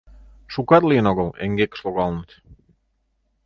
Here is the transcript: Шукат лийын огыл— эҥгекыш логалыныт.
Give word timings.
Шукат 0.53 0.83
лийын 0.89 1.05
огыл— 1.11 1.27
эҥгекыш 1.43 1.79
логалыныт. 1.85 2.31